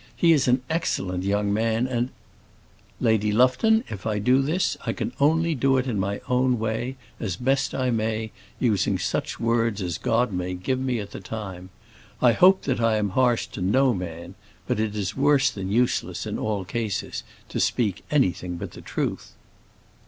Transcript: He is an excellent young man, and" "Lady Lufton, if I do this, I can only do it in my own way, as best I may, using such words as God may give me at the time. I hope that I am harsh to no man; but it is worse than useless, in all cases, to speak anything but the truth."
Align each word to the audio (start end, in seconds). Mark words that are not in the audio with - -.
He 0.15 0.33
is 0.33 0.47
an 0.47 0.63
excellent 0.67 1.23
young 1.25 1.53
man, 1.53 1.85
and" 1.85 2.09
"Lady 3.09 3.31
Lufton, 3.31 3.83
if 3.87 4.07
I 4.07 4.17
do 4.17 4.41
this, 4.41 4.75
I 4.83 4.93
can 4.93 5.11
only 5.19 5.53
do 5.53 5.77
it 5.77 5.85
in 5.85 5.99
my 5.99 6.21
own 6.27 6.57
way, 6.57 6.95
as 7.19 7.35
best 7.35 7.75
I 7.75 7.91
may, 7.91 8.31
using 8.59 8.97
such 8.97 9.39
words 9.39 9.79
as 9.79 9.99
God 9.99 10.33
may 10.33 10.55
give 10.55 10.79
me 10.79 10.97
at 10.97 11.11
the 11.11 11.19
time. 11.19 11.69
I 12.19 12.31
hope 12.31 12.63
that 12.63 12.81
I 12.81 12.97
am 12.97 13.09
harsh 13.09 13.45
to 13.49 13.61
no 13.61 13.93
man; 13.93 14.33
but 14.67 14.79
it 14.79 14.95
is 14.95 15.15
worse 15.15 15.51
than 15.51 15.71
useless, 15.71 16.25
in 16.25 16.39
all 16.39 16.65
cases, 16.65 17.21
to 17.49 17.59
speak 17.59 18.03
anything 18.09 18.57
but 18.57 18.71
the 18.71 18.81
truth." 18.81 19.33